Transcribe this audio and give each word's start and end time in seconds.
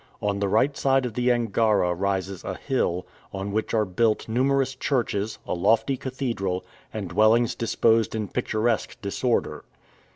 On 0.19 0.39
the 0.39 0.47
right 0.47 0.75
side 0.75 1.05
of 1.05 1.13
the 1.13 1.31
Angara 1.31 1.93
rises 1.93 2.43
a 2.43 2.55
hill, 2.55 3.05
on 3.31 3.51
which 3.51 3.71
are 3.75 3.85
built 3.85 4.27
numerous 4.27 4.73
churches, 4.73 5.37
a 5.45 5.53
lofty 5.53 5.95
cathedral, 5.95 6.65
and 6.91 7.09
dwellings 7.09 7.53
disposed 7.53 8.15
in 8.15 8.27
picturesque 8.27 8.99
disorder. 9.03 9.63